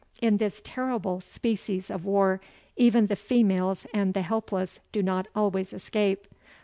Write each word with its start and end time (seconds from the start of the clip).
In 0.19 0.37
this 0.37 0.61
terrible 0.63 1.21
species 1.21 1.91
of 1.91 2.05
war, 2.07 2.41
even 2.75 3.05
the 3.05 3.15
females 3.15 3.85
and 3.93 4.15
the 4.15 4.23
helpless 4.23 4.79
do 4.91 5.03
not 5.03 5.27
always 5.35 5.73
escape. 5.73 6.25